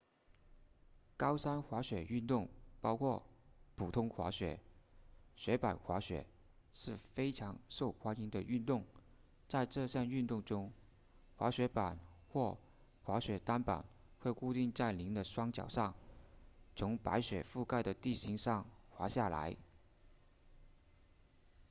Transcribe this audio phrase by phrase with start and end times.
[1.15, 2.49] 高山滑雪运动
[2.81, 3.21] 包括
[3.75, 4.61] 普通滑雪和
[5.35, 6.25] 雪板滑雪
[6.73, 8.83] 是非常受欢迎的运动
[9.47, 10.73] 在这项运动中
[11.37, 11.99] 滑雪板
[12.33, 12.57] 或
[13.03, 13.85] 滑雪单板
[14.21, 15.93] 会固定在您的双脚上
[16.75, 19.55] 从白雪覆盖的地形上滑下来